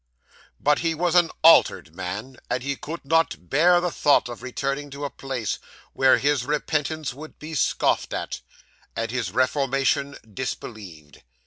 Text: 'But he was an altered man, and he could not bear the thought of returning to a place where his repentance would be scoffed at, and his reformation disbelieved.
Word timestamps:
'But 0.59 0.79
he 0.79 0.95
was 0.95 1.13
an 1.13 1.29
altered 1.43 1.93
man, 1.95 2.37
and 2.49 2.63
he 2.63 2.75
could 2.75 3.05
not 3.05 3.47
bear 3.51 3.79
the 3.79 3.91
thought 3.91 4.29
of 4.29 4.41
returning 4.41 4.89
to 4.89 5.05
a 5.05 5.11
place 5.11 5.59
where 5.93 6.17
his 6.17 6.43
repentance 6.43 7.13
would 7.13 7.37
be 7.37 7.53
scoffed 7.53 8.11
at, 8.11 8.41
and 8.95 9.11
his 9.11 9.29
reformation 9.29 10.17
disbelieved. 10.33 11.21